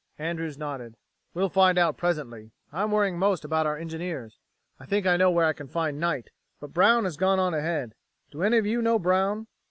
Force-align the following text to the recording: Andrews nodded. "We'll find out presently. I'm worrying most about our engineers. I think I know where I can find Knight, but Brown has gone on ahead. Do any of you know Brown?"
Andrews 0.17 0.57
nodded. 0.57 0.95
"We'll 1.35 1.47
find 1.49 1.77
out 1.77 1.95
presently. 1.95 2.49
I'm 2.73 2.89
worrying 2.89 3.19
most 3.19 3.45
about 3.45 3.67
our 3.67 3.77
engineers. 3.77 4.39
I 4.79 4.87
think 4.87 5.05
I 5.05 5.15
know 5.15 5.29
where 5.29 5.45
I 5.45 5.53
can 5.53 5.67
find 5.67 5.99
Knight, 5.99 6.31
but 6.59 6.73
Brown 6.73 7.03
has 7.03 7.17
gone 7.17 7.37
on 7.37 7.53
ahead. 7.53 7.93
Do 8.31 8.41
any 8.41 8.57
of 8.57 8.65
you 8.65 8.81
know 8.81 8.97
Brown?" 8.97 9.45